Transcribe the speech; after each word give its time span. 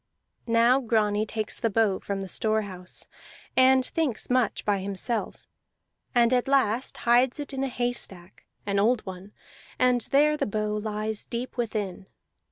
Now 0.47 0.79
Grani 0.79 1.27
takes 1.27 1.59
the 1.59 1.69
bow 1.69 1.99
from 1.99 2.21
the 2.21 2.27
store 2.27 2.63
house, 2.63 3.07
and 3.55 3.85
thinks 3.85 4.31
much 4.31 4.65
by 4.65 4.79
himself, 4.79 5.45
and 6.15 6.33
at 6.33 6.47
last 6.47 6.97
hides 7.05 7.39
it 7.39 7.53
in 7.53 7.63
a 7.63 7.67
haystack, 7.67 8.47
an 8.65 8.79
old 8.79 9.05
one; 9.05 9.31
and 9.77 10.01
there 10.09 10.37
the 10.37 10.47
bow 10.47 10.75
lies 10.75 11.25
deep 11.25 11.55
within. 11.55 12.07